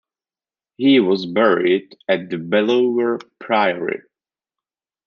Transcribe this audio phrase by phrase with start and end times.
[0.77, 4.01] He was buried at the Belvoir Priory.